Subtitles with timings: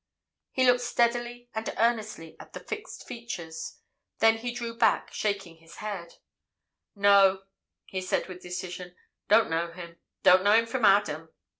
[0.49, 3.77] He looked steadily and earnestly at the fixed features.
[4.17, 6.15] Then he drew back, shaking his head.
[6.95, 7.43] "No!"
[7.85, 8.95] he said with decision.
[9.29, 11.29] "Don't know him—don't know him from Adam.